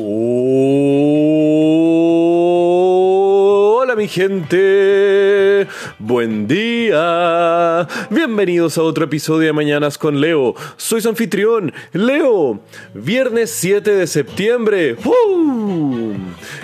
[0.00, 0.04] Hola
[3.96, 4.56] mi gente,
[6.08, 12.60] buen día, bienvenidos a otro episodio de Mañanas con Leo, soy su anfitrión, Leo,
[12.94, 14.96] viernes 7 de septiembre,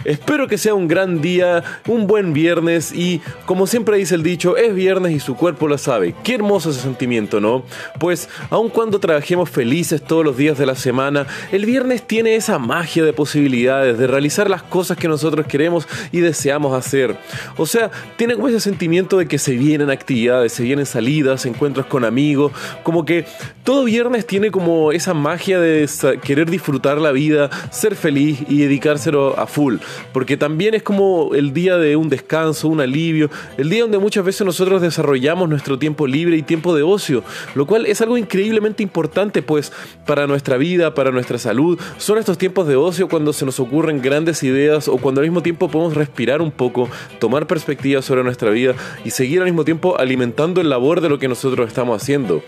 [0.06, 4.56] espero que sea un gran día, un buen viernes y como siempre dice el dicho,
[4.56, 7.64] es viernes y su cuerpo lo sabe, qué hermoso ese sentimiento, ¿no?
[8.00, 12.58] Pues aun cuando trabajemos felices todos los días de la semana, el viernes tiene esa
[12.58, 17.18] magia de posibilidades de realizar las cosas que nosotros queremos y deseamos hacer.
[17.58, 21.86] O sea, tiene como ese sentimiento de que se vienen actividades, se vienen salidas, encuentros
[21.86, 22.52] con amigos,
[22.82, 23.24] como que
[23.64, 25.88] todo viernes tiene como esa magia de
[26.22, 29.76] querer disfrutar la vida, ser feliz y dedicárselo a full,
[30.12, 34.24] porque también es como el día de un descanso, un alivio, el día donde muchas
[34.24, 38.82] veces nosotros desarrollamos nuestro tiempo libre y tiempo de ocio, lo cual es algo increíblemente
[38.82, 39.72] importante pues
[40.06, 44.02] para nuestra vida, para nuestra salud, son estos tiempos de ocio cuando se nos ocurren
[44.02, 48.50] grandes ideas o cuando al mismo tiempo podemos respirar un poco, tomar perspectiva sobre nuestra
[48.50, 52.42] vida y seguir al mismo tiempo alimentando el labor de lo que nosotros estamos haciendo.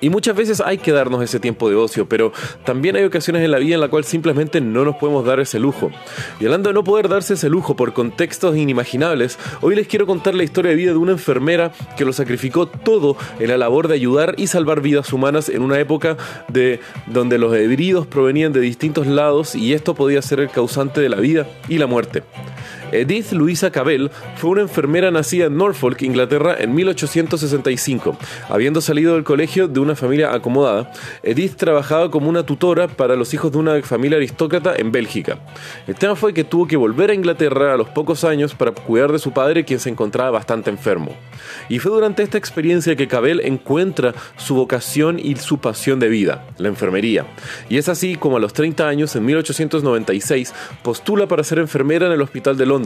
[0.00, 2.32] Y muchas veces hay que darnos ese tiempo de ocio, pero
[2.64, 5.58] también hay ocasiones en la vida en la cual simplemente no nos podemos dar ese
[5.58, 5.90] lujo.
[6.38, 10.34] Y hablando de no poder darse ese lujo por contextos inimaginables, hoy les quiero contar
[10.34, 13.94] la historia de vida de una enfermera que lo sacrificó todo en la labor de
[13.94, 16.16] ayudar y salvar vidas humanas en una época
[16.48, 21.08] de donde los heridos provenían de distintos lados y esto podía ser el causante de
[21.08, 22.22] la vida y la muerte.
[22.92, 28.16] Edith Louisa Cabell fue una enfermera nacida en Norfolk, Inglaterra, en 1865.
[28.48, 30.90] Habiendo salido del colegio de una familia acomodada,
[31.22, 35.38] Edith trabajaba como una tutora para los hijos de una familia aristócrata en Bélgica.
[35.86, 39.12] El tema fue que tuvo que volver a Inglaterra a los pocos años para cuidar
[39.12, 41.14] de su padre, quien se encontraba bastante enfermo.
[41.68, 46.44] Y fue durante esta experiencia que Cabell encuentra su vocación y su pasión de vida,
[46.58, 47.26] la enfermería.
[47.68, 50.52] Y es así como a los 30 años, en 1896,
[50.82, 52.79] postula para ser enfermera en el Hospital de Londres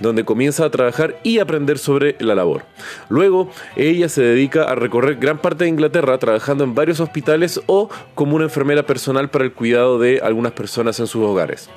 [0.00, 2.64] donde comienza a trabajar y aprender sobre la labor.
[3.08, 7.88] Luego, ella se dedica a recorrer gran parte de Inglaterra trabajando en varios hospitales o
[8.14, 11.68] como una enfermera personal para el cuidado de algunas personas en sus hogares.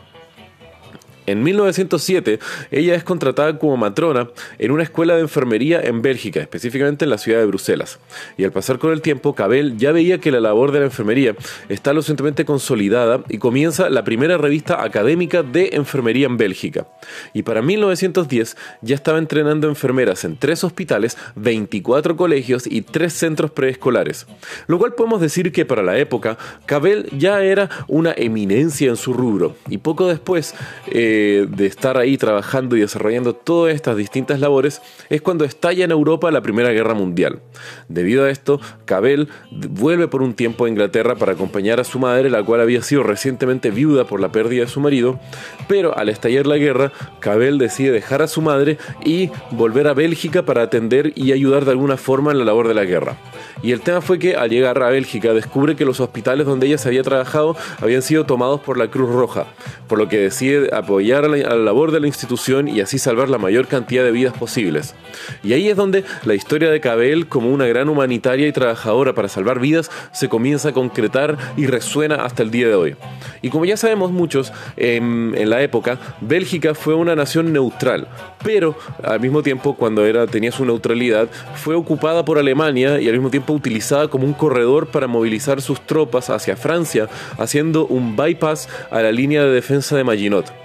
[1.30, 2.40] En 1907,
[2.72, 7.20] ella es contratada como matrona en una escuela de enfermería en Bélgica, específicamente en la
[7.20, 8.00] ciudad de Bruselas.
[8.36, 11.36] Y al pasar con el tiempo, Cabell ya veía que la labor de la enfermería
[11.70, 16.88] está lo suficientemente consolidada y comienza la primera revista académica de enfermería en Bélgica.
[17.34, 23.52] Y para 1910 ya estaba entrenando enfermeras en tres hospitales, 24 colegios y tres centros
[23.52, 24.26] preescolares.
[24.66, 29.14] Lo cual podemos decir que para la época, Cabell ya era una eminencia en su
[29.14, 29.56] rubro.
[29.70, 30.56] Y poco después,
[30.88, 35.92] eh, de, estar ahí trabajando y desarrollando todas estas distintas labores es cuando estalla en
[35.92, 37.40] Europa la Primera Guerra Mundial.
[37.88, 42.30] Debido a esto, Cabell vuelve por un tiempo a Inglaterra para acompañar a su madre,
[42.30, 45.20] la cual había sido recientemente viuda por la pérdida de su marido,
[45.68, 50.44] pero al estallar la guerra, Cabell decide dejar a su madre y volver a Bélgica
[50.44, 53.18] para atender y ayudar de alguna forma en la labor de la guerra.
[53.62, 56.78] Y el tema fue que al llegar a Bélgica descubre que los hospitales donde ella
[56.78, 59.48] se había trabajado habían sido tomados por la Cruz Roja,
[59.88, 63.38] por lo que decide apoyar a la, labor de la institución y así salvar la
[63.38, 64.96] mayor cantidad de vidas posibles.
[65.44, 69.28] Y ahí es donde la historia de Cabell como una gran humanitaria y trabajadora para
[69.28, 72.96] salvar vidas se comienza a concretar y resuena hasta el día de hoy.
[73.42, 78.08] Y como ya sabemos muchos, en, en la época, Bélgica fue una nación neutral,
[78.44, 83.14] pero al mismo tiempo cuando era, tenía su neutralidad, fue ocupada por Alemania y al
[83.14, 88.70] mismo tiempo utilizada como un corredor para movilizar sus tropas hacia Francia, haciendo un bypass
[88.92, 90.59] a la línea de defensa de Maginot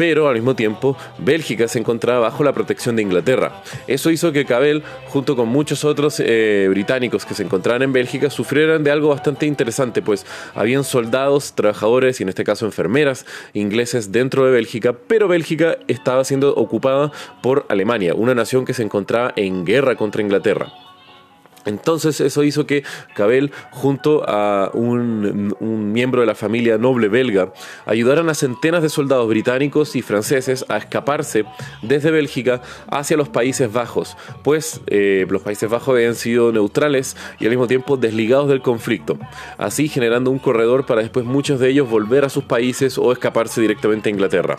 [0.00, 3.62] pero al mismo tiempo Bélgica se encontraba bajo la protección de Inglaterra.
[3.86, 8.30] Eso hizo que Cabell, junto con muchos otros eh, británicos que se encontraban en Bélgica,
[8.30, 10.24] sufrieran de algo bastante interesante, pues
[10.54, 16.24] habían soldados, trabajadores y en este caso enfermeras ingleses dentro de Bélgica, pero Bélgica estaba
[16.24, 17.12] siendo ocupada
[17.42, 20.72] por Alemania, una nación que se encontraba en guerra contra Inglaterra.
[21.66, 22.84] Entonces eso hizo que
[23.14, 25.54] Cabell, junto a un,
[25.92, 27.52] miembro de la familia noble belga,
[27.86, 31.44] ayudaran a centenas de soldados británicos y franceses a escaparse
[31.82, 37.44] desde Bélgica hacia los Países Bajos, pues eh, los Países Bajos habían sido neutrales y
[37.44, 39.18] al mismo tiempo desligados del conflicto,
[39.58, 43.60] así generando un corredor para después muchos de ellos volver a sus países o escaparse
[43.60, 44.56] directamente a Inglaterra.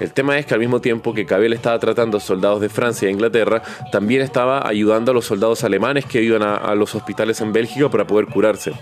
[0.00, 3.08] El tema es que al mismo tiempo que Cabell estaba tratando a soldados de Francia
[3.08, 3.62] e Inglaterra,
[3.92, 8.06] también estaba ayudando a los soldados alemanes que iban a, los hospitales en Bélgica para
[8.06, 8.72] poder curarse.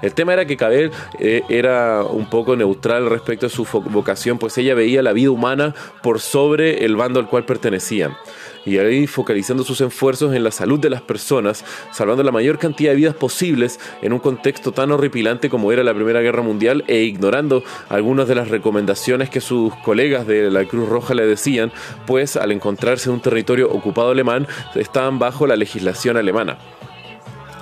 [0.00, 4.56] El tema era que Cabel eh, era un poco neutral respecto a su vocación, pues
[4.58, 8.16] ella veía la vida humana por sobre el bando al cual pertenecía
[8.64, 12.92] y ahí focalizando sus esfuerzos en la salud de las personas, salvando la mayor cantidad
[12.92, 17.02] de vidas posibles en un contexto tan horripilante como era la Primera Guerra Mundial e
[17.02, 21.72] ignorando algunas de las recomendaciones que sus colegas de la Cruz Roja le decían,
[22.06, 26.58] pues al encontrarse en un territorio ocupado alemán estaban bajo la legislación alemana.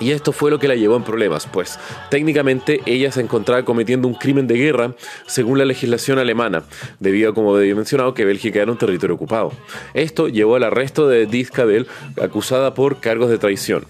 [0.01, 4.07] Y esto fue lo que la llevó en problemas, pues técnicamente ella se encontraba cometiendo
[4.07, 4.95] un crimen de guerra
[5.27, 6.63] según la legislación alemana,
[6.99, 9.53] debido a, como había mencionado, que Bélgica era un territorio ocupado.
[9.93, 11.87] Esto llevó al arresto de Cavell,
[12.21, 13.85] acusada por cargos de traición.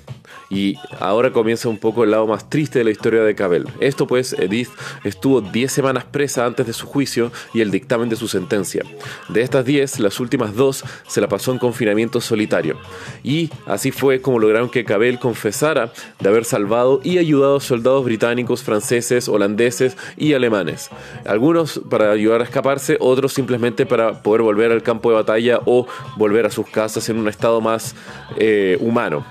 [0.50, 3.68] Y ahora comienza un poco el lado más triste de la historia de Cabell.
[3.80, 4.70] Esto pues, Edith
[5.06, 8.84] estuvo 10 semanas presa antes de su juicio y el dictamen de su sentencia.
[9.30, 12.78] De estas 10, las últimas dos se la pasó en confinamiento solitario.
[13.24, 18.04] Y así fue como lograron que Cabell confesara de haber salvado y ayudado a soldados
[18.04, 20.90] británicos, franceses, holandeses y alemanes.
[21.26, 25.88] Algunos para ayudar a escaparse, otros simplemente para poder volver al campo de batalla o
[26.18, 27.96] volver a sus casas en un estado más
[28.38, 29.26] eh, humano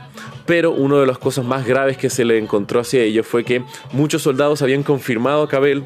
[0.51, 3.63] pero una de las cosas más graves que se le encontró hacia ellos fue que
[3.93, 5.85] muchos soldados habían confirmado a Cabell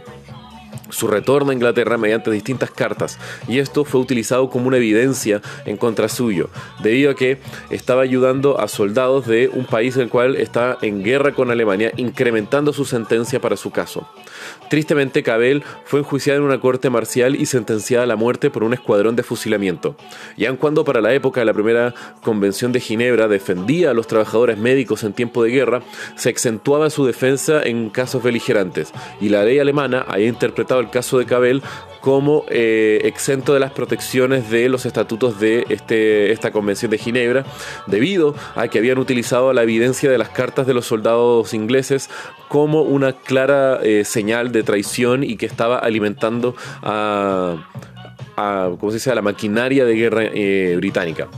[0.94, 3.19] su retorno a Inglaterra mediante distintas cartas,
[3.49, 6.49] y esto fue utilizado como una evidencia en contra suyo,
[6.82, 7.38] debido a que
[7.70, 12.73] estaba ayudando a soldados de un país el cual está en guerra con Alemania, incrementando
[12.73, 14.08] su sentencia para su caso.
[14.70, 18.75] Tristemente, Cabell fue enjuiciado en una corte marcial y sentenciada a la muerte por un
[18.75, 19.96] escuadrón de fusilamiento.
[20.37, 24.06] Y aun cuando para la época de la primera convención de Ginebra defendía a los
[24.06, 25.82] trabajadores médicos en tiempo de guerra,
[26.17, 31.19] se exentuaba su defensa en casos beligerantes, y la ley alemana había interpretado el caso
[31.19, 31.63] de Cabell
[32.01, 37.47] como eh, exento de las protecciones de los estatutos de este, esta Convención de Ginebra,
[37.87, 42.11] debido a que habían utilizado la evidencia de las cartas de los soldados ingleses
[42.49, 47.57] como una clara eh, señal de traición y que estaba alimentando a,
[48.37, 49.11] a, ¿cómo se dice?
[49.11, 51.29] a la maquinaria de guerra eh, británica.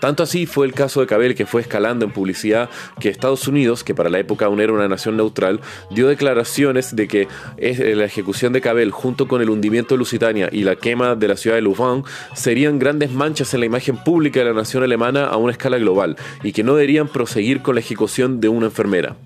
[0.00, 3.84] Tanto así fue el caso de Cabell que fue escalando en publicidad que Estados Unidos,
[3.84, 5.60] que para la época aún era una nación neutral,
[5.90, 10.48] dio declaraciones de que eh, la ejecución de Cabell junto con el hundimiento de Lusitania
[10.50, 12.02] y la quema de la ciudad de Louvain
[12.34, 16.16] serían grandes manchas en la imagen pública de la nación alemana a una escala global
[16.42, 19.16] y que no deberían proseguir con la ejecución de una enfermera.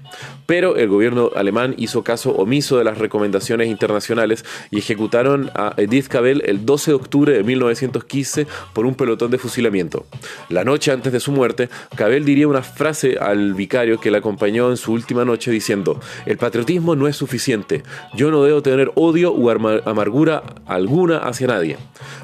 [0.47, 6.09] Pero el gobierno alemán hizo caso omiso de las recomendaciones internacionales y ejecutaron a Edith
[6.09, 10.07] Cabell el 12 de octubre de 1915 por un pelotón de fusilamiento.
[10.49, 14.71] La noche antes de su muerte, Cabell diría una frase al vicario que la acompañó
[14.71, 17.83] en su última noche diciendo, el patriotismo no es suficiente,
[18.15, 21.77] yo no debo tener odio o amargura alguna hacia nadie,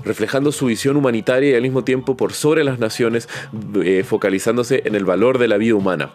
[0.04, 3.28] reflejando su visión humanitaria y al mismo tiempo por sobre las naciones,
[3.82, 6.10] eh, focalizándose en el valor de la vida humana.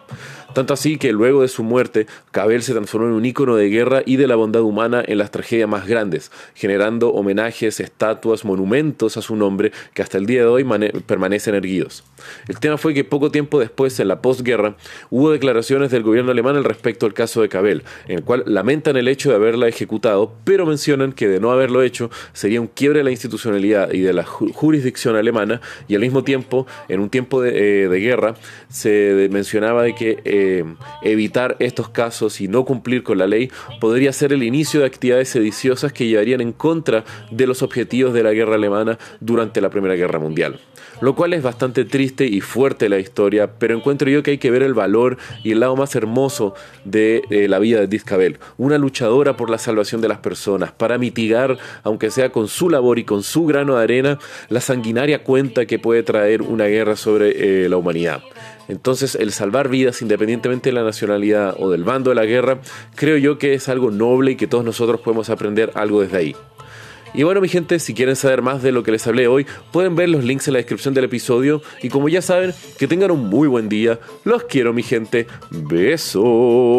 [0.56, 4.02] Tanto así que luego de su muerte, Cabell se transformó en un ícono de guerra
[4.06, 9.20] y de la bondad humana en las tragedias más grandes, generando homenajes, estatuas, monumentos a
[9.20, 10.64] su nombre que hasta el día de hoy
[11.04, 12.04] permanecen erguidos.
[12.48, 14.78] El tema fue que poco tiempo después, en la posguerra,
[15.10, 18.96] hubo declaraciones del gobierno alemán al respecto al caso de Cabell, en el cual lamentan
[18.96, 23.00] el hecho de haberla ejecutado, pero mencionan que de no haberlo hecho sería un quiebre
[23.00, 27.42] de la institucionalidad y de la jurisdicción alemana, y al mismo tiempo, en un tiempo
[27.42, 28.36] de, eh, guerra,
[28.70, 30.45] se mencionaba de que eh,
[31.02, 33.50] evitar estos casos y no cumplir con la ley
[33.80, 38.22] podría ser el inicio de actividades sediciosas que llevarían en contra de los objetivos de
[38.22, 40.58] la guerra alemana durante la Primera Guerra Mundial.
[41.00, 44.50] Lo cual es bastante triste y fuerte la historia, pero encuentro yo que hay que
[44.50, 46.54] ver el valor y el lado más hermoso
[46.84, 51.58] de, la vida de Discabel, una luchadora por la salvación de las personas, para mitigar,
[51.82, 55.78] aunque sea con su labor y con su grano de arena, la sanguinaria cuenta que
[55.78, 58.22] puede traer una guerra sobre eh, la humanidad.
[58.68, 62.60] Entonces el salvar vidas independientemente de la nacionalidad o del bando de la guerra,
[62.94, 66.36] creo yo que es algo noble y que todos nosotros podemos aprender algo desde ahí.
[67.14, 69.96] Y bueno mi gente, si quieren saber más de lo que les hablé hoy, pueden
[69.96, 73.28] ver los links en la descripción del episodio y como ya saben, que tengan un
[73.28, 73.98] muy buen día.
[74.24, 75.26] Los quiero mi gente.
[75.50, 76.76] Besos.